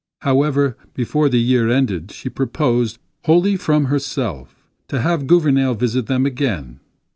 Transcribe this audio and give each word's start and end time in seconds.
However, 0.21 0.77
before 0.95 1.29
the 1.29 1.37
year 1.39 1.69
ended, 1.69 2.09
she 2.09 2.27
proposed, 2.27 2.97
wholly 3.25 3.55
from 3.55 3.85
herself, 3.85 4.55
to 4.87 4.99
have 4.99 5.27
Gouvernail 5.27 5.75
visit 5.75 6.07
them 6.07 6.25
again. 6.25 6.79